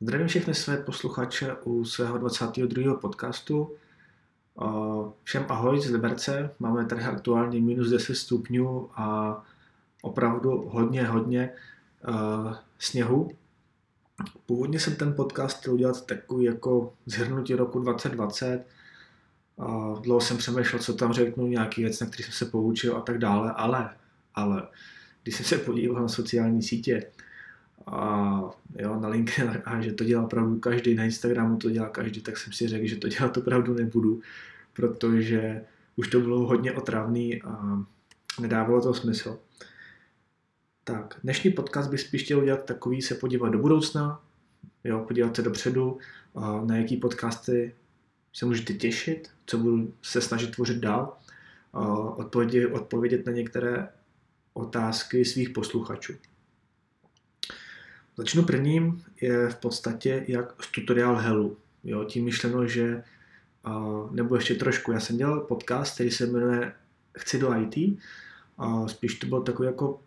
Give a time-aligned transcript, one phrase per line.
[0.00, 2.94] Zdravím všechny své posluchače u svého 22.
[2.94, 3.74] podcastu.
[5.22, 6.50] Všem ahoj z Liberce.
[6.58, 9.42] Máme tady aktuálně minus 10 stupňů a
[10.02, 11.50] opravdu hodně, hodně
[12.08, 13.30] uh, sněhu.
[14.46, 18.64] Původně jsem ten podcast chtěl udělat takový jako zhrnutí roku 2020.
[19.56, 23.00] Uh, dlouho jsem přemýšlel, co tam řeknu, nějaký věc, na který jsem se poučil a
[23.00, 23.96] tak dále, ale,
[24.34, 24.62] ale
[25.22, 27.06] když jsem se podíval na sociální sítě,
[27.86, 28.40] a
[28.78, 32.38] jo, na LinkedIn a že to dělá opravdu každý, na Instagramu to dělá každý, tak
[32.38, 34.20] jsem si řekl, že to dělat opravdu nebudu,
[34.72, 35.64] protože
[35.96, 37.84] už to bylo hodně otravný a
[38.40, 39.38] nedávalo to smysl.
[40.84, 44.20] Tak, dnešní podcast bych spíš chtěl udělat takový, se podívat do budoucna,
[44.84, 45.98] jo, podívat se dopředu,
[46.64, 47.74] na jaký podcasty
[48.32, 51.16] se můžete těšit, co budu se snažit tvořit dál,
[52.16, 53.88] odpovědět, odpovědět na některé
[54.54, 56.12] otázky svých posluchačů.
[58.16, 61.56] Začnu prvním, je v podstatě jak tutoriál Hellu.
[61.84, 63.02] Jo, tím myšleno, že
[63.66, 66.72] uh, nebo ještě trošku, já jsem dělal podcast, který se jmenuje
[67.18, 67.98] Chci do IT,
[68.58, 70.00] a spíš to bylo takový jako,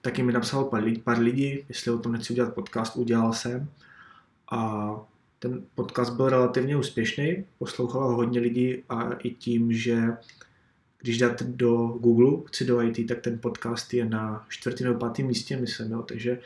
[0.00, 3.68] taky mi napsal pár, lidí, pár lidí, jestli o tom nechci udělat podcast, udělal jsem.
[4.50, 4.90] A
[5.38, 10.02] ten podcast byl relativně úspěšný, poslouchalo hodně lidí a i tím, že
[10.98, 15.26] když dáte do Google, chci do IT, tak ten podcast je na čtvrtém nebo pátém
[15.26, 16.38] místě, myslím, jo, takže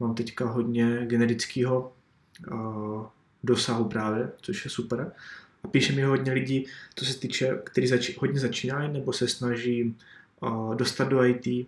[0.00, 1.92] mám teďka hodně generického
[2.52, 3.06] uh,
[3.42, 5.12] dosahu právě, což je super.
[5.64, 9.96] A píše mi hodně lidí, co se týče, kteří zač- hodně začínají nebo se snaží
[10.40, 11.62] uh, dostat do IT, uh,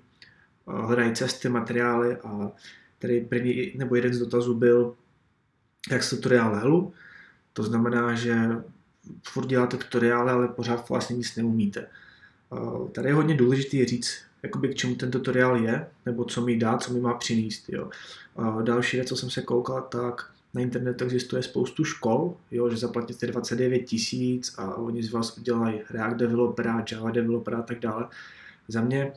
[0.67, 2.53] hledají cesty, materiály a
[2.99, 4.97] tady první nebo jeden z dotazů byl,
[5.91, 6.93] jak se tutoriál helu.
[7.53, 8.37] To znamená, že
[9.23, 11.87] furt děláte tutoriály, ale pořád vlastně nic neumíte.
[12.93, 16.79] Tady je hodně důležité říct, jakoby k čemu ten tutoriál je, nebo co mi dá,
[16.79, 17.69] co mi má přinést.
[17.69, 17.91] Jo.
[18.37, 22.77] A další věc, co jsem se koukal, tak na internetu existuje spoustu škol, jo, že
[22.77, 28.09] zaplatíte 29 tisíc a oni z vás udělají React developera, Java developera a tak dále.
[28.69, 29.13] Za mě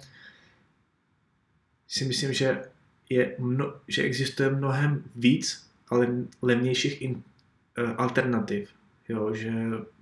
[1.88, 2.63] si myslím, že,
[3.09, 6.07] je mno, že existuje mnohem víc ale
[6.41, 8.69] levnějších in, uh, alternativ.
[9.09, 9.51] Jo, že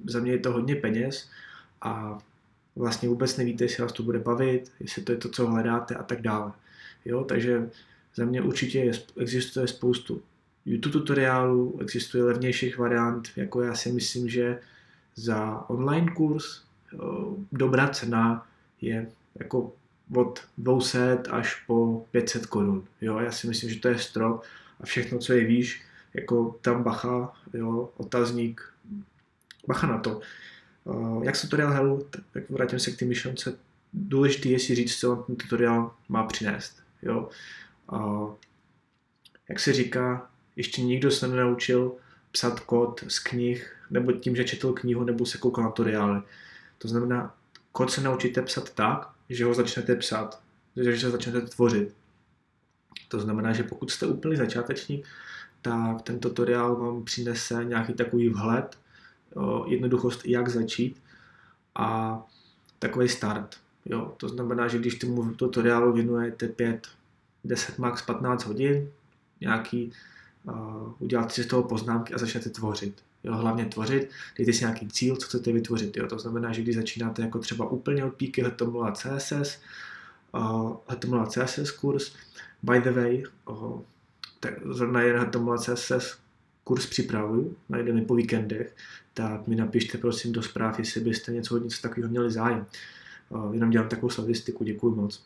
[0.06, 1.30] za mě je to hodně peněz
[1.82, 2.18] a
[2.80, 6.04] vlastně vůbec nevíte, jestli vás to bude bavit, jestli to je to, co hledáte a
[6.04, 6.52] tak dále.
[7.06, 7.70] Jo, takže
[8.16, 10.22] za mě určitě je, existuje spoustu
[10.66, 14.60] YouTube tutoriálů, existuje levnějších variant, jako já si myslím, že
[15.16, 16.62] za online kurz
[17.52, 18.48] dobrá cena
[18.82, 19.74] je jako
[20.16, 22.86] od 200 až po 500 korun.
[23.02, 24.44] Jo, já si myslím, že to je strop
[24.80, 25.82] a všechno, co je výš,
[26.14, 28.62] jako tam bacha, jo, otazník,
[29.68, 30.22] bacha na to.
[30.90, 33.58] Uh, jak se tutoriál Hellu, tak vrátím se k té myšlence.
[33.94, 36.84] Důležité je si říct, co ten tutoriál má přinést.
[37.02, 37.30] Jo?
[37.92, 38.34] Uh,
[39.50, 41.96] jak se říká, ještě nikdo se nenaučil
[42.32, 46.22] psat kód z knih, nebo tím, že četl knihu, nebo se koukal na tutoriály.
[46.78, 47.36] To znamená,
[47.72, 50.42] kód se naučíte psat tak, že ho začnete psat,
[50.76, 51.96] že se začnete tvořit.
[53.08, 55.08] To znamená, že pokud jste úplný začátečník,
[55.62, 58.78] tak ten tutoriál vám přinese nějaký takový vhled,
[59.68, 61.02] jednoduchost, jak začít
[61.76, 62.20] a
[62.80, 63.56] takový start.
[63.86, 66.88] Jo, to znamená, že když tomu tutoriálu věnujete 5,
[67.44, 68.92] 10, max 15 hodin,
[69.42, 69.92] nějaký,
[70.44, 73.04] uh, uděláte si z toho poznámky a začnete tvořit.
[73.24, 75.98] Jo, hlavně tvořit, dejte si nějaký cíl, co chcete vytvořit.
[75.98, 76.08] Jo.
[76.08, 79.60] To znamená, že když začínáte jako třeba úplně od píky HTML CSS,
[80.34, 82.12] uh, HTML CSS kurz,
[82.64, 83.82] by the way, uh,
[84.40, 86.18] tak zrovna jen HTML CSS
[86.70, 88.76] kurz připravuju, najdeme po víkendech,
[89.14, 92.66] tak mi napište prosím do zpráv, jestli byste něco něco takového měli zájem.
[93.30, 95.24] Uh, jenom dělám takovou statistiku, děkuji moc.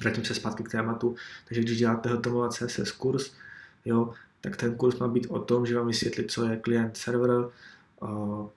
[0.00, 1.16] Vrátím se zpátky k tématu.
[1.48, 3.32] Takže když děláte HTML CSS kurz,
[3.84, 7.30] jo, tak ten kurz má být o tom, že vám vysvětlí, co je klient server,
[8.00, 8.48] uh,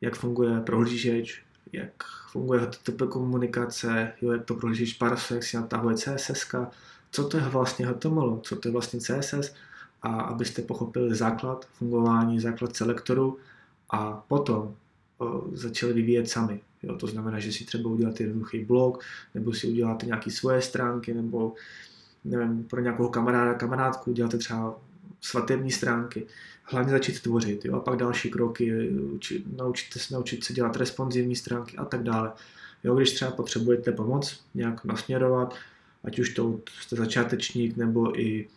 [0.00, 1.92] jak funguje prohlížeč, jak
[2.30, 6.54] funguje HTTP komunikace, jo, jak to prohlížeč parsuje, jak si natahuje CSS,
[7.10, 9.54] co to je vlastně HTML, co to je vlastně CSS,
[10.06, 13.38] a abyste pochopili základ fungování, základ selektoru
[13.90, 14.74] a potom
[15.18, 16.60] o, začali vyvíjet sami.
[16.82, 19.04] Jo, to znamená, že si třeba uděláte jednoduchý blog,
[19.34, 21.54] nebo si uděláte nějaké svoje stránky, nebo
[22.24, 24.78] nevím, pro nějakého kamaráda, kamarádku uděláte třeba
[25.20, 26.26] svatební stránky.
[26.62, 31.36] Hlavně začít tvořit, jo, a pak další kroky, učit, naučit, se, naučit se dělat responsivní
[31.36, 32.32] stránky a tak dále.
[32.84, 35.54] Jo, když třeba potřebujete pomoc nějak nasměrovat,
[36.04, 38.48] ať už to jste začátečník nebo i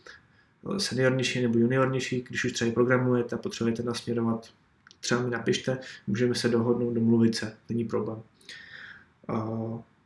[0.78, 4.50] seniornější nebo juniornější, když už třeba programujete a potřebujete nasměrovat,
[5.00, 5.78] třeba mi napište,
[6.08, 8.22] můžeme se dohodnout, domluvit se, není problém.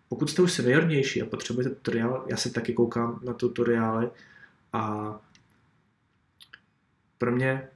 [0.10, 4.10] Pokud jste už seniornější a potřebujete tutoriál, já se taky koukám na tutoriály
[4.74, 5.16] a
[7.18, 7.68] pro mě,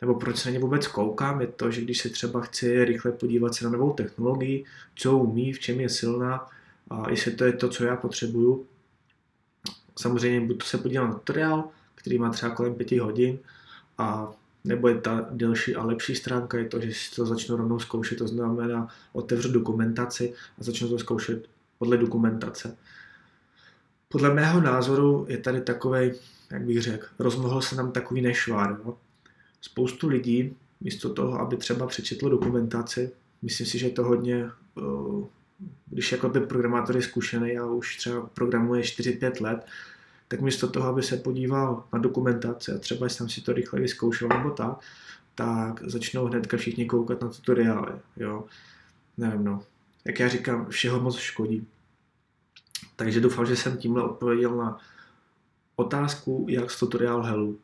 [0.00, 3.12] nebo proč se na ně vůbec koukám, je to, že když se třeba chci rychle
[3.12, 4.64] podívat se na novou technologii,
[4.94, 6.50] co umí, v čem je silná,
[6.90, 8.66] a jestli to je to, co já potřebuju.
[9.98, 11.68] Samozřejmě buď to se podívám na tutoriál,
[12.04, 13.38] který má třeba kolem pěti hodin,
[13.98, 14.32] a
[14.64, 18.18] nebo je ta delší a lepší stránka je to, že si to začnu rovnou zkoušet,
[18.18, 21.48] to znamená otevřu dokumentaci a začnu to zkoušet
[21.78, 22.76] podle dokumentace.
[24.08, 26.12] Podle mého názoru je tady takový,
[26.50, 28.80] jak bych řekl, rozmohl se nám takový nešvár.
[28.84, 28.96] No?
[29.60, 33.10] Spoustu lidí, místo toho, aby třeba přečetlo dokumentaci,
[33.42, 34.44] myslím si, že je to hodně,
[34.78, 35.26] eh,
[35.86, 39.66] když jako by programátor je zkušený a už třeba programuje 4-5 let,
[40.28, 44.28] tak místo toho, aby se podíval na dokumentaci a třeba jsem si to rychle vyzkoušel
[44.28, 44.78] nebo tak,
[45.34, 48.44] tak začnou hnedka všichni koukat na tutoriály, jo.
[49.16, 49.62] Nevím, no.
[50.04, 51.66] Jak já říkám, všeho moc škodí.
[52.96, 54.78] Takže doufám, že jsem tímhle odpověděl na
[55.76, 57.58] otázku, jak z tutoriál Hellu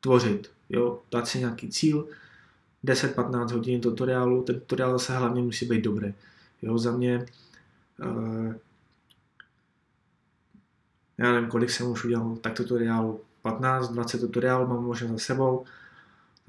[0.00, 0.50] tvořit.
[0.68, 2.08] Jo, dát si nějaký cíl,
[2.84, 6.14] 10-15 hodin tutoriálu, ten tutoriál zase hlavně musí být dobrý.
[6.62, 7.26] Jo, za mě
[8.04, 8.54] uh,
[11.18, 15.64] já nevím, kolik jsem už udělal tak tutoriálu, 15, 20 tutoriálů mám možná za sebou,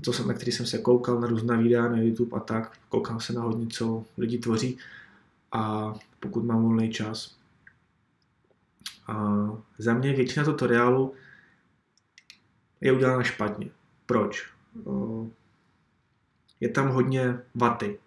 [0.04, 3.20] to jsem, na který jsem se koukal na různá videa na YouTube a tak, koukám
[3.20, 4.78] se na hodně, co lidi tvoří
[5.52, 7.36] a pokud mám volný čas.
[9.08, 9.46] A
[9.78, 11.14] za mě většina tutoriálu
[12.82, 13.70] je udělána špatně.
[14.06, 14.50] Proč?
[16.60, 18.00] Je tam hodně vaty.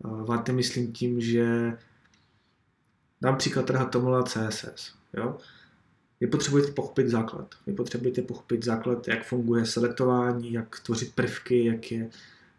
[0.00, 1.72] Vaty myslím tím, že
[3.20, 5.01] dám příklad teda Tomola CSS.
[5.16, 5.38] Jo?
[6.20, 7.54] Vy potřebujete pochopit základ.
[7.66, 12.10] Vy potřebujete pochopit základ, jak funguje selektování, jak tvořit prvky, jak je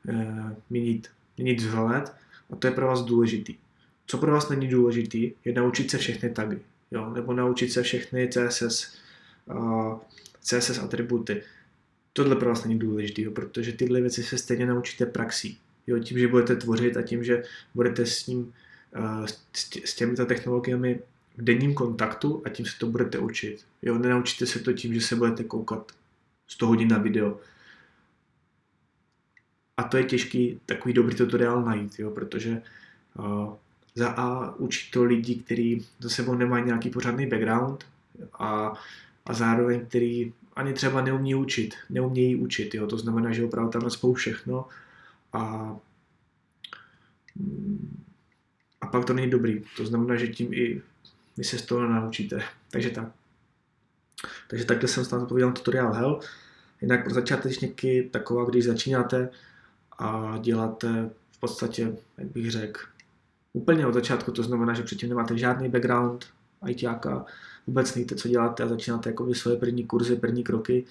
[0.10, 1.08] e, měnit,
[1.38, 2.14] měnit vzhled
[2.50, 3.56] a to je pro vás důležitý.
[4.06, 6.60] Co pro vás není důležitý, je naučit se všechny tagy,
[6.92, 7.10] jo?
[7.10, 8.96] nebo naučit se všechny CSS,
[9.46, 10.00] uh,
[10.42, 11.44] CSS atributy.
[12.14, 15.58] Tohle pro vás není důležité, protože tyhle věci se stejně naučíte praxí.
[15.88, 16.00] Jo?
[16.00, 17.44] Tím, že budete tvořit a tím, že
[17.76, 18.54] budete s ním,
[19.70, 21.00] tě, s těmito technologiemi
[21.38, 23.66] v denním kontaktu a tím se to budete učit.
[23.82, 25.92] Jo, nenaučíte se to tím, že se budete koukat
[26.48, 27.40] 100 hodin na video.
[29.78, 32.62] A to je těžký takový dobrý tutoriál najít, jo, protože
[33.20, 33.54] uh,
[33.96, 37.86] za A učí to lidi, kteří za sebou nemají nějaký pořádný background
[38.40, 38.74] a,
[39.26, 43.84] a zároveň který ani třeba neumí učit, neumějí učit, jo, to znamená, že opravdu tam
[43.84, 44.66] naspou všechno
[45.34, 45.76] a
[48.82, 49.62] a pak to není dobrý.
[49.78, 50.82] To znamená, že tím i
[51.38, 52.44] vy se z toho naučíte.
[52.72, 53.08] Takže tak.
[54.48, 56.20] Takže takhle jsem snad odpověděl na tutoriál Hell.
[56.82, 59.30] Jinak pro začátečníky taková, když začínáte
[60.00, 62.80] a děláte v podstatě, jak bych řekl,
[63.54, 66.26] úplně od začátku, to znamená, že předtím nemáte žádný background
[66.68, 67.26] ITáka,
[67.68, 70.86] vůbec nevíte, co děláte a začínáte jako svoje první kurzy, první kroky,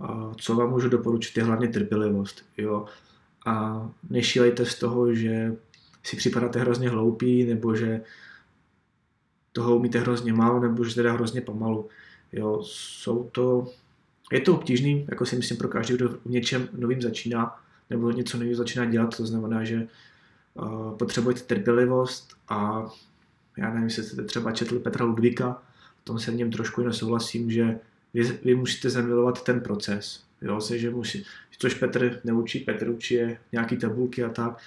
[0.00, 2.44] a co vám můžu doporučit je hlavně trpělivost.
[2.56, 2.86] Jo?
[3.46, 5.56] A nešílejte z toho, že
[6.02, 8.00] si připadáte hrozně hloupý, nebo že
[9.52, 11.88] toho umíte hrozně málo nebo že teda hrozně pomalu.
[12.32, 13.70] Jo, jsou to,
[14.32, 17.60] je to obtížný, jako si myslím pro každý, kdo v něčem novým začíná,
[17.90, 19.86] nebo něco nového začíná dělat, to znamená, že
[20.54, 22.86] uh, potřebujete trpělivost a
[23.56, 25.62] já nevím, jestli jste třeba četli Petra Ludvíka,
[26.02, 27.78] v tom se v něm trošku nesouhlasím, že
[28.14, 30.24] vy, vy musíte zamilovat ten proces.
[30.42, 31.24] Jo, se, že musí,
[31.58, 34.58] což Petr neučí, Petr učí je nějaký tabulky a tak,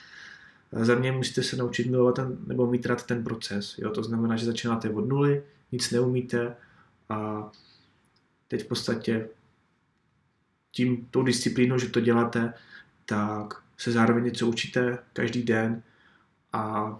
[0.71, 3.77] za mě musíte se naučit milovat ten, nebo mít rád ten proces.
[3.77, 3.89] Jo?
[3.89, 6.55] To znamená, že začínáte od nuly, nic neumíte
[7.09, 7.51] a
[8.47, 9.29] teď v podstatě
[10.71, 12.53] tím, tou disciplínou, že to děláte,
[13.05, 15.83] tak se zároveň něco učíte každý den
[16.53, 16.99] a,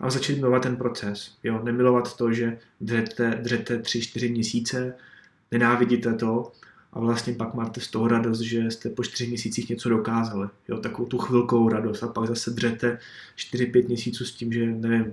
[0.00, 1.38] a začít milovat ten proces.
[1.42, 1.62] Jo?
[1.64, 4.94] Nemilovat to, že dřete, dřete 3-4 měsíce,
[5.50, 6.52] nenávidíte to,
[6.92, 10.48] a vlastně pak máte z toho radost, že jste po čtyři měsících něco dokázali.
[10.68, 12.98] Jo, takovou tu chvilkovou radost a pak zase dřete
[13.36, 15.12] 4-5 měsíců s tím, že nevím,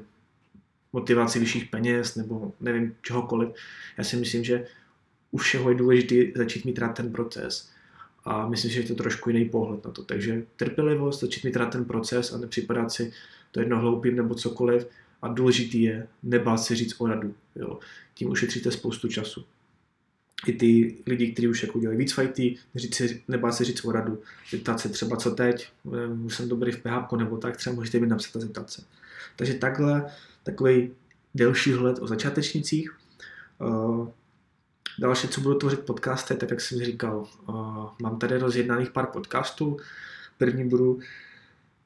[0.94, 3.50] motivaci vyšších peněz nebo nevím čehokoliv.
[3.98, 4.68] Já si myslím, že
[5.32, 7.70] u všeho je důležité začít mít rád ten proces.
[8.26, 10.04] A myslím, že je to trošku jiný pohled na to.
[10.04, 13.14] Takže trpělivost, začít mít rád ten proces a nepřipadat si
[13.52, 14.88] to jedno hloupým nebo cokoliv.
[15.22, 17.36] A důležitý je nebát si říct o radu.
[17.56, 17.80] Jo.
[18.14, 19.46] Tím ušetříte spoustu času
[20.46, 23.92] i ty lidi, kteří už jako dělají víc fighty, říct si, nebát se říct o
[23.92, 25.72] radu, zeptat se třeba co teď,
[26.26, 28.82] už jsem dobrý v PHP nebo tak, třeba můžete mi napsat a zeptat se.
[29.36, 30.06] Takže takhle,
[30.44, 30.92] takový
[31.36, 32.98] delší hled o začátečnicích.
[33.60, 34.10] Uh,
[35.00, 37.56] další, co budu tvořit podcasty, tak jak jsem říkal, uh,
[38.02, 39.78] mám tady rozjednaných pár podcastů.
[40.38, 41.00] První budu,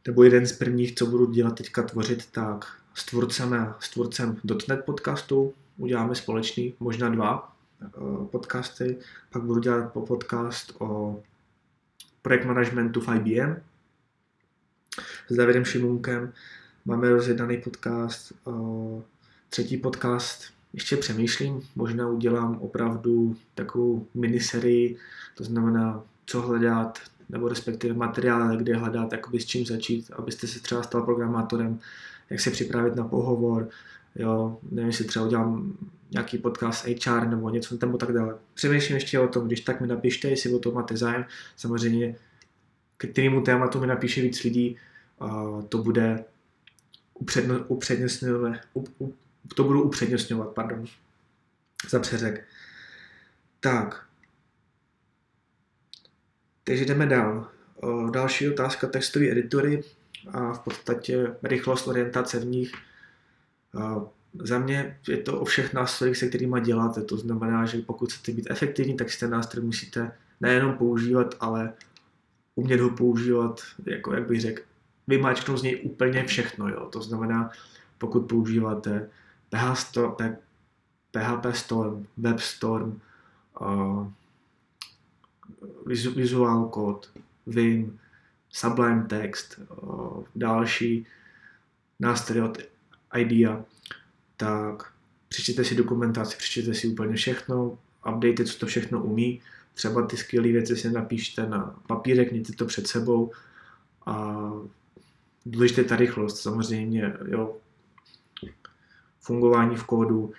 [0.07, 4.85] nebo jeden z prvních, co budu dělat teďka tvořit, tak s tvůrcem, s tvůrcem .NET
[4.85, 7.55] podcastu uděláme společný, možná dva,
[8.31, 8.97] podcasty,
[9.29, 11.21] pak budu dělat po podcast o
[12.21, 13.55] projekt managementu v IBM
[15.29, 16.33] s Davidem Šimunkem.
[16.85, 18.33] Máme rozjednaný podcast,
[19.49, 24.97] třetí podcast, ještě přemýšlím, možná udělám opravdu takovou miniserii,
[25.37, 30.59] to znamená, co hledat, nebo respektive materiály, kde hledat, jakoby s čím začít, abyste se
[30.59, 31.79] třeba stal programátorem,
[32.29, 33.69] jak se připravit na pohovor,
[34.15, 35.77] jo, nevím, jestli třeba udělám
[36.11, 38.35] nějaký podcast HR nebo něco tam tak dále.
[38.53, 41.25] Přemýšlím ještě o tom, když tak mi napište, jestli o to máte zájem.
[41.55, 42.15] Samozřejmě,
[42.97, 44.77] k kterému tématu mi napíše víc lidí,
[45.69, 46.25] to bude
[47.13, 49.15] upředno, upřednostňujeme, up, up,
[49.55, 50.85] to budu upřednostňovat, pardon,
[51.89, 52.47] za přeřek.
[53.59, 54.05] Tak.
[56.63, 57.47] Takže jdeme dál.
[58.11, 59.83] Další otázka, textové editory
[60.31, 62.71] a v podstatě rychlost orientace v nich.
[64.43, 67.01] Za mě je to o všech nástrojích, se kterými děláte.
[67.01, 70.11] To znamená, že pokud chcete být efektivní, tak si ten nástroj musíte
[70.41, 71.73] nejenom používat, ale
[72.55, 74.61] umět ho používat, jako jak bych řekl,
[75.07, 76.69] vymáčknout z něj úplně všechno.
[76.69, 76.85] Jo?
[76.85, 77.51] To znamená,
[77.97, 79.09] pokud používáte
[79.49, 80.15] PH Storm,
[81.11, 83.01] PHP Storm, WebStorm,
[83.61, 84.07] uh,
[86.15, 87.07] Visual Code,
[87.47, 87.99] Vim,
[88.49, 91.07] Sublime Text, uh, další
[91.99, 92.57] nástroje od
[93.17, 93.65] IDEA,
[94.37, 94.93] tak
[95.29, 97.77] přečtěte si dokumentaci, přečtěte si úplně všechno,
[98.09, 99.41] update, co to všechno umí,
[99.73, 103.31] třeba ty skvělé věci si napíšte na papírek, mějte to před sebou
[104.05, 104.37] a
[105.45, 107.57] důležité ta rychlost, samozřejmě, jo,
[109.19, 110.33] fungování v kódu,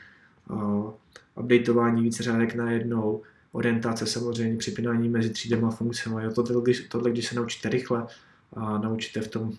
[0.51, 0.93] uh,
[1.35, 6.25] updateování více řádek najednou, orientace samozřejmě, připínání mezi třídama funkcemi.
[6.25, 8.07] Jo, tohle, když, tohle, když se naučíte rychle
[8.53, 9.53] a naučíte v tom,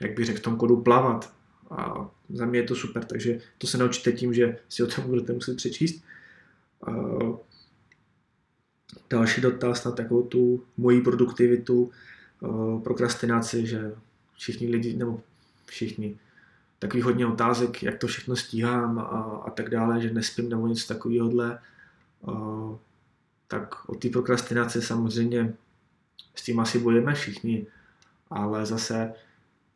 [0.00, 1.32] jak bych řekl, v tom kodu plavat,
[1.70, 5.04] a za mě je to super, takže to se naučíte tím, že si o tom
[5.06, 6.04] budete muset přečíst.
[6.88, 7.36] Uh,
[9.10, 11.90] další dotaz na takovou tu moji produktivitu,
[12.40, 13.94] uh, prokrastinaci, že
[14.34, 15.20] všichni lidi, nebo
[15.66, 16.18] všichni,
[16.78, 20.94] takový hodně otázek, jak to všechno stíhám a, a tak dále, že nespím nebo něco
[20.94, 21.58] takového.
[23.48, 25.54] Tak o té prokrastinaci samozřejmě
[26.34, 27.66] s tím asi budeme všichni,
[28.30, 29.12] ale zase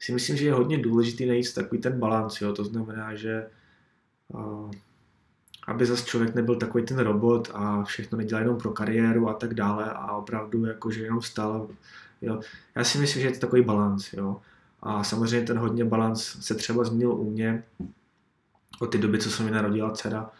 [0.00, 2.52] si myslím, že je hodně důležitý najít takový ten balans, jo?
[2.52, 3.46] to znamená, že
[5.66, 9.54] aby zase člověk nebyl takový ten robot a všechno nedělal jenom pro kariéru a tak
[9.54, 11.68] dále a opravdu jakože jenom stál.
[12.22, 12.40] Jo.
[12.74, 14.12] Já si myslím, že je to takový balans.
[14.12, 14.40] Jo.
[14.82, 17.64] A samozřejmě ten hodně balans se třeba změnil u mě
[18.80, 20.30] od té doby, co se mi narodila dcera,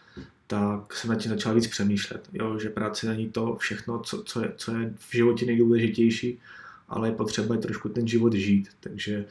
[0.47, 4.41] tak jsem na tím začal víc přemýšlet, jo, že práce není to všechno, co, co,
[4.41, 6.39] je, co je v životě nejdůležitější,
[6.91, 9.25] ale je potřeba trošku ten život žít, takže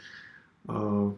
[0.68, 1.12] uh,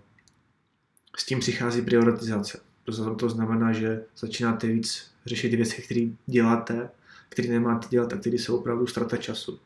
[1.16, 2.60] s tím přichází prioritizace.
[2.84, 6.90] To, to znamená, že začínáte víc řešit věci, které děláte,
[7.28, 9.60] které nemáte dělat a které jsou opravdu ztrata času.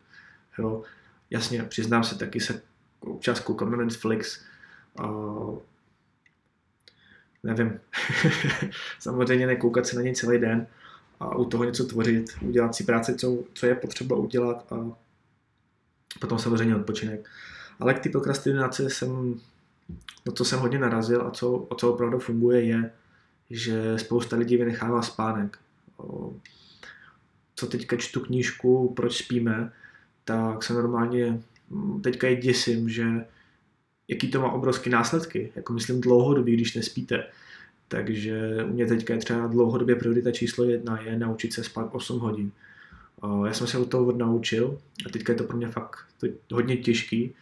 [0.59, 0.83] Jo.
[1.30, 2.62] Jasně, přiznám se, taky se
[3.00, 4.45] občas koukám na Netflix.
[5.00, 5.59] Uh,
[7.42, 7.80] nevím,
[9.00, 10.66] samozřejmě nekoukat se na něj celý den
[11.21, 15.05] a u toho něco tvořit, udělat si práci, co, co je potřeba udělat a
[16.20, 17.28] potom samozřejmě odpočinek.
[17.80, 19.40] Ale k té prokrastinaci jsem,
[20.26, 22.90] no co jsem hodně narazil a co, o co opravdu funguje je,
[23.50, 25.58] že spousta lidí vynechává spánek.
[27.54, 29.73] Co teďka čtu knížku Proč spíme,
[30.25, 31.42] tak se normálně
[32.02, 33.04] teďka je děsím, že
[34.08, 37.26] jaký to má obrovské následky, jako myslím dlouhodobě, když nespíte.
[37.88, 42.20] Takže u mě teďka je třeba dlouhodobě priorita číslo jedna je naučit se spát 8
[42.20, 42.50] hodin.
[43.47, 45.97] Já jsem se od toho naučil a teďka je to pro mě fakt
[46.52, 47.35] hodně těžký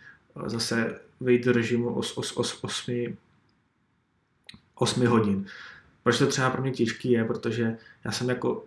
[0.46, 3.16] zase vejít do režimu 8,
[4.74, 5.46] 8 hodin.
[6.02, 8.64] Proč to třeba pro mě těžký je, protože já jsem jako,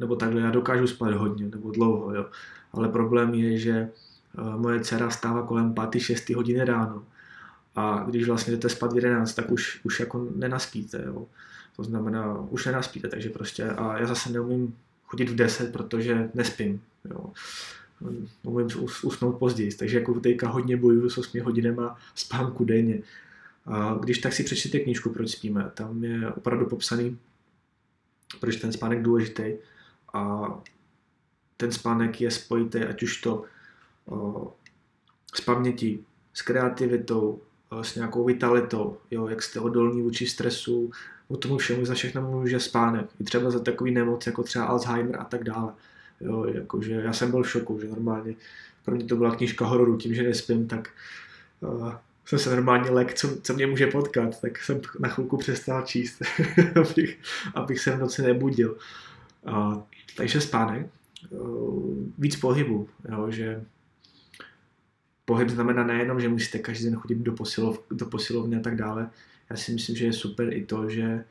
[0.00, 2.26] nebo takhle, já dokážu spát hodně nebo dlouho, jo.
[2.72, 3.90] ale problém je, že
[4.38, 7.04] Eh, moje dcera vstává kolem 5-6 hodiny ráno
[7.74, 11.26] a když vlastně jdete spát v 11, tak už, už jako nenaspíte, jo.
[11.76, 14.76] To znamená, už nenaspíte, takže prostě, a já zase neumím
[15.14, 17.32] chodit v 10, protože nespím, jo.
[18.42, 18.68] Umím
[19.02, 23.02] usnout později, takže jako teďka hodně bojuju s 8 hodinama spánku denně.
[23.66, 27.18] A když tak si přečtěte knížku, proč spíme, tam je opravdu popsaný,
[28.40, 29.44] proč ten spánek důležitý
[30.14, 30.50] a
[31.56, 33.44] ten spánek je spojitý, ať už to
[35.34, 36.04] s pamětí,
[36.34, 37.40] s kreativitou,
[37.82, 40.90] s nějakou vitalitou, jo, jak jste odolní vůči stresu,
[41.28, 43.06] o tomu všemu za všechno může spánek.
[43.20, 45.72] I třeba za takový nemoc, jako třeba Alzheimer a tak dále.
[46.20, 48.34] Jo, jakože já jsem byl v šoku, že normálně
[48.84, 50.88] pro mě to byla knížka hororu, tím, že nespím, tak
[51.60, 51.92] uh,
[52.24, 56.22] jsem se normálně lek, co, co mě může potkat, tak jsem na chvilku přestal číst,
[56.80, 57.18] abych,
[57.54, 58.76] abych se v noci nebudil.
[59.48, 59.82] Uh,
[60.16, 60.86] takže spánek,
[61.30, 63.64] uh, víc pohybu, jo, že
[65.24, 69.10] pohyb znamená nejenom, že musíte každý den chodit do, posilov, do posilovny a tak dále.
[69.50, 71.24] Já si myslím, že je super i to, že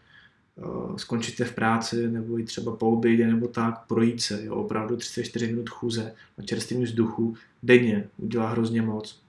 [0.55, 4.97] uh, skončíte v práci nebo i třeba po obědě nebo tak, projít se, jo, opravdu
[4.97, 9.21] 34 minut chůze na čerstvém vzduchu denně udělá hrozně moc.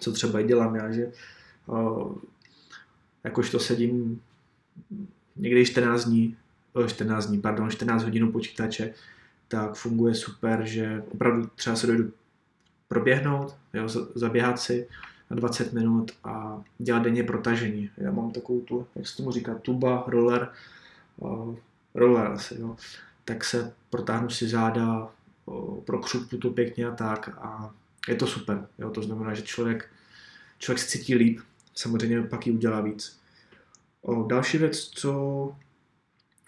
[0.00, 1.12] Co třeba i dělám já, že
[1.66, 2.18] uh,
[3.24, 4.20] jakož to sedím
[5.36, 6.36] někdy 14 dní,
[6.86, 8.94] 14 dní, pardon, 14 hodin počítače,
[9.48, 12.12] tak funguje super, že opravdu třeba se dojdu
[12.88, 14.88] proběhnout, jo, zaběhat si
[15.30, 17.90] na 20 minut a dělat denně protažení.
[17.96, 20.52] Já mám takovou tu, jak se tomu říká, tuba, roller,
[21.16, 21.56] uh,
[21.94, 22.76] roller asi, jo.
[23.24, 25.08] tak se protáhnu si záda,
[25.46, 27.74] uh, prokřupu to pěkně a tak a
[28.08, 28.66] je to super.
[28.78, 28.90] Jo.
[28.90, 29.90] To znamená, že člověk,
[30.58, 31.40] člověk se cítí líp,
[31.74, 33.18] samozřejmě pak ji udělá víc.
[34.02, 35.12] O, další věc, co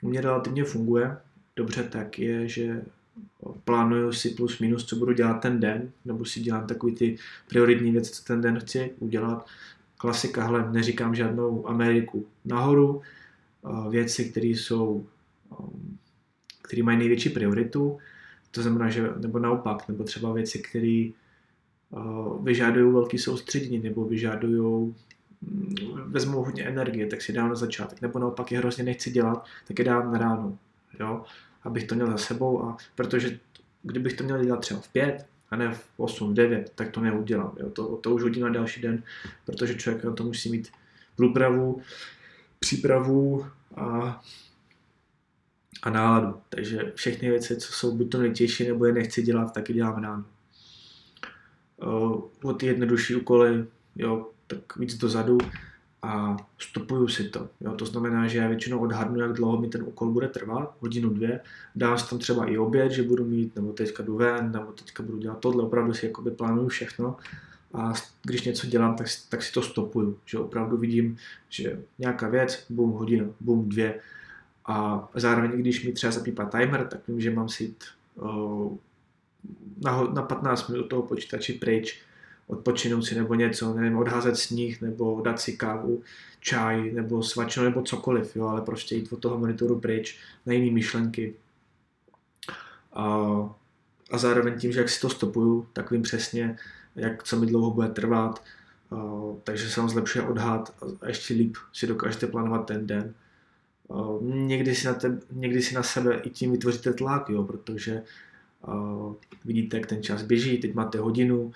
[0.03, 1.17] u mě relativně funguje
[1.57, 2.83] dobře, tak je, že
[3.65, 7.17] plánuju si plus minus, co budu dělat ten den, nebo si dělám takový ty
[7.49, 9.47] prioritní věci, co ten den chci udělat.
[9.99, 13.03] Klasika, hele, neříkám žádnou Ameriku nahoru,
[13.91, 15.07] věci, které jsou,
[15.59, 15.99] um,
[16.63, 17.99] které mají největší prioritu,
[18.51, 21.11] to znamená, že, nebo naopak, nebo třeba věci, které
[21.91, 24.95] uh, vyžadují velký soustředění, nebo vyžadují
[25.43, 25.75] mm,
[26.07, 29.79] vezmou hodně energie, tak si dám na začátek, nebo naopak je hrozně nechci dělat, tak
[29.79, 30.59] je dám na ráno.
[31.01, 31.25] Jo?
[31.63, 33.39] Abych to měl za sebou a protože
[33.83, 37.01] kdybych to měl dělat třeba v pět a ne v 8, v 9, tak to
[37.01, 37.57] neudělám.
[37.61, 37.71] Jo.
[37.71, 39.03] To, to už hodím na další den,
[39.47, 40.73] protože člověk na to musí mít
[41.17, 41.83] průpravu,
[42.59, 44.23] přípravu a,
[45.83, 46.41] a náladu.
[46.49, 50.03] Takže všechny věci, co jsou buď to nejtěžší, nebo je nechci dělat, tak je dělám
[50.03, 50.25] ráno.
[52.43, 55.39] O ty jednodušší úkoly, jo, tak víc dozadu,
[56.03, 57.49] a stopuju si to.
[57.61, 57.73] Jo?
[57.73, 61.41] To znamená, že já většinou odhadnu, jak dlouho mi ten úkol bude trvat, hodinu, dvě.
[61.77, 65.03] Dám si tam třeba i oběd, že budu mít, nebo teďka jdu ven, nebo teďka
[65.03, 67.17] budu dělat tohle, opravdu si jakoby plánuju všechno.
[67.75, 71.17] A když něco dělám, tak, tak si to stopuju, že opravdu vidím,
[71.49, 74.01] že nějaká věc, bum, hodina, bum, dvě.
[74.67, 78.77] A zároveň, když mi třeba zapípá timer, tak vím, že mám si jít uh,
[79.85, 82.03] na, na 15 minut toho počítači pryč,
[82.51, 86.03] odpočinout si nebo něco, nevím, odházet sníh nebo dát si kávu,
[86.41, 90.73] čaj nebo svačinu nebo cokoliv, jo, ale prostě jít od toho monitoru pryč na jiné
[90.73, 91.35] myšlenky.
[92.93, 93.05] A,
[94.11, 96.57] a zároveň tím, že jak si to stopuju, tak vím přesně,
[96.97, 98.43] jak co mi dlouho bude trvat,
[98.91, 98.97] a,
[99.45, 103.15] takže se vám zlepšuje odhad a ještě líp si dokážete plánovat ten den.
[103.91, 108.03] A, někdy, si na te, někdy si na sebe i tím vytvoříte tlak, jo, protože
[108.65, 108.75] a,
[109.45, 111.53] vidíte, jak ten čas běží, teď máte hodinu,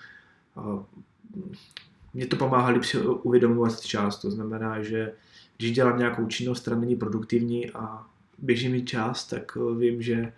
[2.13, 5.13] mě to pomáhá líp si uvědomovat čas, to znamená, že
[5.57, 8.05] když dělám nějakou činnost, která není produktivní a
[8.37, 10.33] běží mi čas, tak eh, vím, že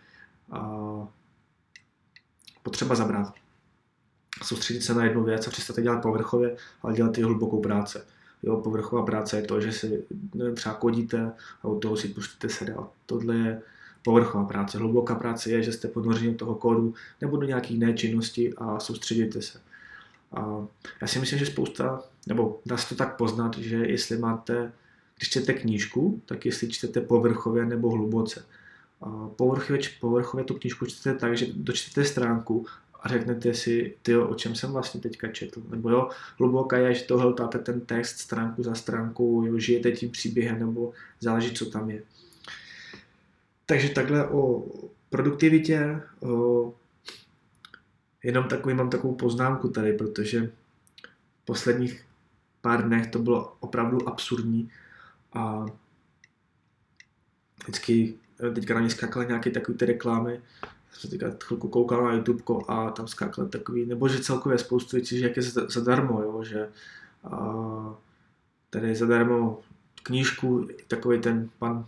[2.63, 3.33] potřeba zabrat.
[4.43, 7.99] Soustředit se na jednu věc a přestat dělat povrchově, ale dělat i hlubokou práci.
[8.43, 10.03] Jo, povrchová práce je to, že si
[10.35, 11.31] nevím, třeba kodíte
[11.63, 12.89] a u toho si pustíte seriál.
[13.05, 13.61] Tohle je
[14.03, 14.77] povrchová práce.
[14.77, 18.79] Hluboká práce je, že jste ponořeni do toho kódu nebo do nějakých jiné činnosti a
[18.79, 19.59] soustředíte se.
[20.31, 20.67] A
[21.01, 24.71] já si myslím, že spousta, nebo dá se to tak poznat, že jestli máte,
[25.17, 28.45] když čtete knížku, tak jestli čtete povrchově nebo hluboce.
[29.01, 32.65] A povrchově, povrchově tu knížku čtete tak, že dočtete stránku
[32.99, 35.61] a řeknete si, ty o čem jsem vlastně teďka četl.
[35.69, 40.09] Nebo jo, hluboká je, že to hltáte ten text stránku za stránkou, jo, žijete tím
[40.09, 42.03] příběhem, nebo záleží, co tam je.
[43.65, 44.65] Takže takhle o
[45.09, 46.73] produktivitě, o
[48.23, 50.51] Jenom takový mám takovou poznámku tady, protože
[51.41, 52.05] v posledních
[52.61, 54.71] pár dnech to bylo opravdu absurdní
[55.33, 55.65] a
[57.63, 58.17] vždycky
[58.53, 60.41] teďka na mě skákaly nějaké takové ty reklamy,
[60.91, 65.19] jsem teďka chvilku koukal na YouTube a tam skákaly takový, nebo že celkově spoustu věcí,
[65.19, 66.69] že jak je zadarmo, jo, že
[67.23, 67.95] a,
[68.69, 69.61] tady zadarmo
[70.03, 71.85] knížku, takový ten pan,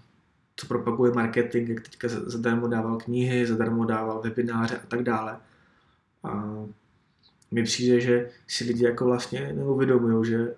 [0.55, 5.37] co propaguje marketing, jak teďka zadarmo dával knihy, zadarmo dával webináře a tak dále.
[6.23, 6.63] A
[7.51, 10.55] mi přijde, že si lidi jako vlastně neuvědomují, že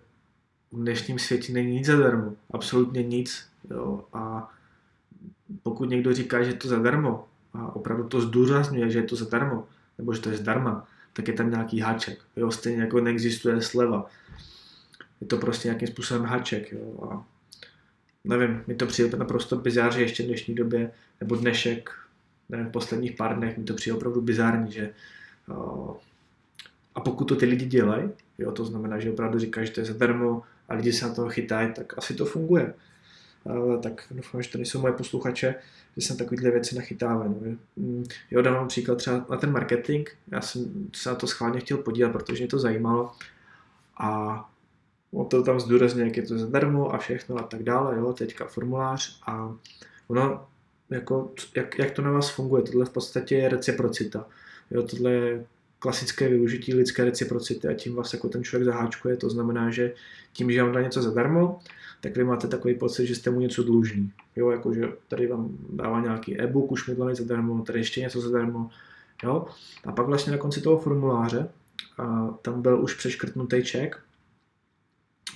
[0.71, 2.33] v dnešním světě není nic zadarmo.
[2.51, 3.47] Absolutně nic.
[3.69, 4.05] Jo.
[4.13, 4.53] A
[5.63, 9.67] pokud někdo říká, že je to zadarmo a opravdu to zdůrazňuje, že je to zadarmo,
[9.97, 12.19] nebo že to je zdarma, tak je tam nějaký háček.
[12.35, 12.51] Jo.
[12.51, 14.09] Stejně jako neexistuje sleva.
[15.21, 16.71] Je to prostě nějakým způsobem háček.
[16.71, 17.09] Jo.
[17.11, 17.25] A
[18.23, 21.89] nevím, mi to přijde naprosto bizár, ještě v dnešní době, nebo dnešek,
[22.49, 24.93] nevím, v posledních pár dnech mi to přijde opravdu bizární, že
[26.95, 29.85] a pokud to ty lidi dělají, jo, to znamená, že opravdu říkají, že to je
[29.85, 32.73] zadarmo a lidi se na toho chytají, tak asi to funguje.
[33.81, 35.55] tak doufám, že to nejsou moje posluchače,
[35.97, 37.23] že jsem takovýhle věci nachytává.
[37.23, 37.35] No.
[37.75, 41.59] Mm, jo, dám vám příklad třeba na ten marketing, já jsem se na to schválně
[41.59, 43.11] chtěl podívat, protože mě to zajímalo
[43.97, 44.51] a
[45.13, 48.45] on to tam zdůrazně, jak je to zadarmo a všechno a tak dále, jo, teďka
[48.45, 49.55] formulář a
[50.07, 50.47] ono,
[50.89, 54.25] jako, jak, jak to na vás funguje, tohle v podstatě je reciprocita,
[54.71, 55.45] jo, tohle je
[55.79, 59.93] klasické využití lidské reciprocity a tím vás jako ten člověk zaháčkuje, to znamená, že
[60.33, 61.59] tím, že vám dá něco zadarmo,
[62.01, 64.11] tak vy máte takový pocit, že jste mu něco dlužný.
[64.35, 68.69] Jo, jako že tady vám dává nějaký e-book už mi zadarmo, tady ještě něco zadarmo.
[69.23, 69.45] Jo?
[69.85, 71.49] A pak vlastně na konci toho formuláře
[71.97, 73.99] a tam byl už přeškrtnutý ček,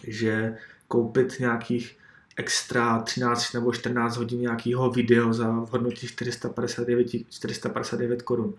[0.07, 1.97] že koupit nějakých
[2.37, 8.53] extra 13 nebo 14 hodin nějakého video za v hodnotě 459, 459 korun.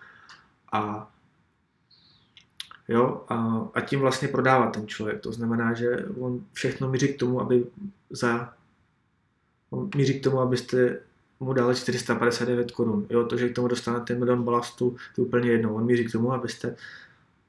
[0.73, 1.13] A
[2.89, 5.21] Jo, a, a tím vlastně prodává ten člověk.
[5.21, 7.67] To znamená, že on všechno míří k tomu, aby
[8.11, 8.55] za
[9.71, 11.01] on míří k tomu, abyste
[11.41, 13.07] mu dali 459 korun.
[13.11, 15.75] Jo, to, že k tomu dostanete milion balastu, to je úplně jedno.
[15.75, 16.77] On míří k tomu, abyste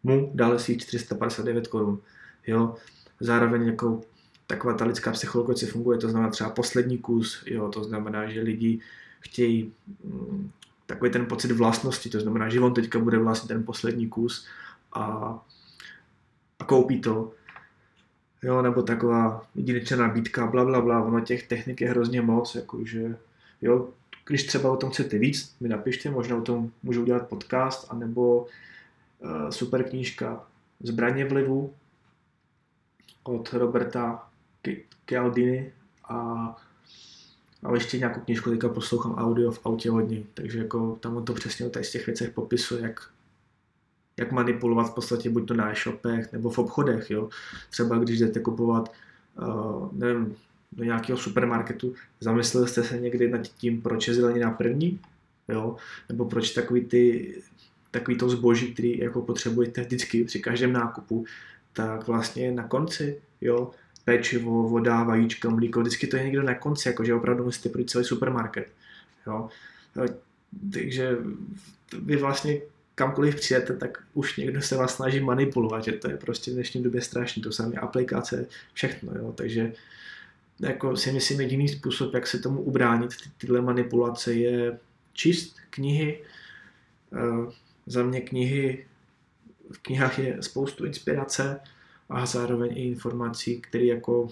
[0.04, 2.00] mu dali si 459 korun.
[2.48, 2.76] Jo,
[3.20, 4.02] zároveň jako
[4.48, 8.80] taková ta lidská psychologie funguje, to znamená třeba poslední kus, jo, to znamená, že lidi
[9.20, 10.52] chtějí mm,
[10.88, 14.48] takový ten pocit vlastnosti, to znamená, že on teďka bude vlastně ten poslední kus
[14.94, 15.04] a,
[16.60, 17.32] a koupí to.
[18.44, 23.18] Jo, nebo taková jedinečná nabídka, bla, bla, bla, ono těch technik je hrozně moc, jakože,
[23.62, 23.90] jo,
[24.28, 28.48] když třeba o tom chcete víc, mi napište, možná o tom můžu udělat podcast, anebo
[29.20, 30.44] uh, super knížka
[30.80, 31.74] Zbraně vlivu
[33.24, 34.30] od Roberta
[35.10, 35.74] Cialdini
[36.10, 36.56] a
[37.64, 41.34] ale ještě nějakou knížku teďka poslouchám audio v autě hodně, takže jako tam on to
[41.34, 43.10] přesně o těch věcech popisuje, jak
[44.20, 47.12] jak manipulovat v podstatě buď to na e-shopech nebo v obchodech.
[47.12, 47.30] Jo.
[47.70, 48.92] Třeba když jdete kupovat
[49.42, 50.36] uh, nevím,
[50.72, 55.00] do nějakého supermarketu, zamysleli jste se někdy nad tím, proč je zelenina první,
[55.48, 55.76] jo?
[56.10, 57.36] nebo proč takový, ty,
[57.92, 61.26] takový to zboží, který jako potřebujete vždycky při každém nákupu,
[61.74, 63.72] tak vlastně na konci, jo,
[64.08, 68.06] pečivo, voda, vajíčka, mlíko, vždycky to je někdo na konci, jakože opravdu musíte projít celý
[68.06, 68.68] supermarket.
[69.28, 69.50] Jo.
[70.74, 71.18] Takže
[72.02, 72.62] vy vlastně
[72.96, 76.84] kamkoliv přijete, tak už někdo se vás snaží manipulovat, že to je prostě v dnešní
[76.84, 79.74] době strašný, to samé aplikace, všechno, jo, takže
[80.60, 84.80] jako si myslím jediný způsob, jak se tomu ubránit, ty, tyhle manipulace je
[85.14, 86.22] číst knihy,
[87.12, 87.52] uh,
[87.86, 88.86] za mě knihy,
[89.72, 91.60] v knihách je spoustu inspirace
[92.10, 94.28] a zároveň i informací, které jako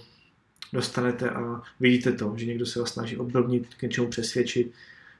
[0.72, 4.72] dostanete a vidíte to, že někdo se vás snaží obdobnit, k něčemu přesvědčit,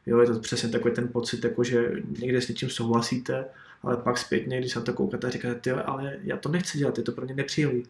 [0.07, 3.45] Jo, je to přesně takový ten pocit, jako že někde s něčím souhlasíte,
[3.83, 7.05] ale pak zpětně, když se na to koukáte, říkáte, ale já to nechci dělat, je
[7.05, 7.83] to pro mě nepříjemný.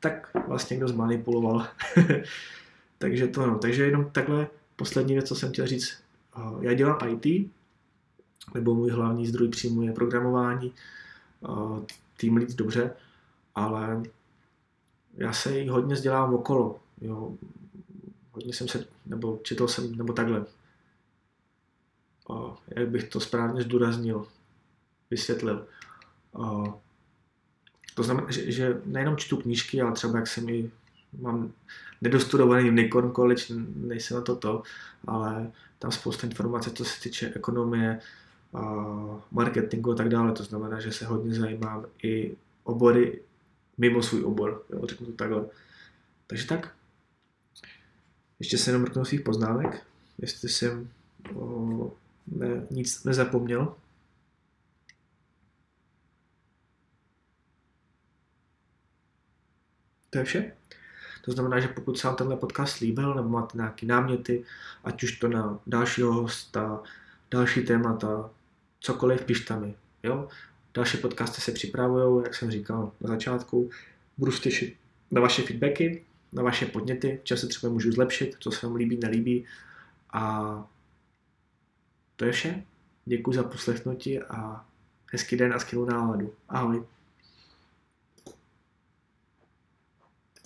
[0.00, 1.66] Tak vlastně někdo zmanipuloval.
[2.98, 4.46] takže to no, takže jenom takhle
[4.76, 5.98] poslední věc, co jsem chtěl říct.
[6.60, 7.50] Já dělám IT,
[8.54, 10.72] nebo můj hlavní zdroj příjmu je programování,
[12.16, 12.90] tým lead dobře,
[13.54, 14.02] ale
[15.14, 16.80] já se jí hodně vzdělávám okolo.
[17.00, 17.36] Jo.
[18.32, 20.46] Hodně jsem se, nebo četl jsem, nebo takhle
[22.76, 24.26] jak bych to správně zdůraznil,
[25.10, 25.66] vysvětlil.
[27.94, 30.70] To znamená, že, že nejenom čtu knížky, ale třeba jak jsem i
[31.20, 31.52] mám
[32.00, 33.44] nedostudovaný Nikon College,
[33.76, 34.62] nejsem na to to,
[35.06, 38.00] ale tam spousta informací, co se týče ekonomie,
[39.30, 40.32] marketingu a tak dále.
[40.32, 43.20] To znamená, že se hodně zajímám i obory
[43.78, 45.46] mimo svůj obor, jo, řeknu to takhle.
[46.26, 46.74] Takže tak.
[48.38, 49.86] Ještě se jenom mrknu svých poznámek,
[50.18, 50.90] jestli jsem
[51.34, 51.92] o,
[52.26, 53.74] ne, nic nezapomněl.
[60.10, 60.52] To je vše.
[61.24, 64.44] To znamená, že pokud se vám tenhle podcast líbil, nebo máte nějaké náměty,
[64.84, 66.82] ať už to na dalšího hosta,
[67.30, 68.30] další témata,
[68.80, 69.74] cokoliv, pište mi.
[70.02, 70.28] Jo?
[70.74, 73.70] Další podcasty se připravují, jak jsem říkal na začátku.
[74.18, 74.76] Budu se těšit
[75.10, 78.98] na vaše feedbacky, na vaše podněty, čas se třeba můžu zlepšit, co se vám líbí,
[79.02, 79.44] nelíbí.
[80.12, 80.66] A
[82.16, 82.64] to je vše.
[83.04, 84.64] Děkuji za poslechnutí a
[85.12, 86.34] hezký den a skvělou náladu.
[86.48, 86.84] Ahoj.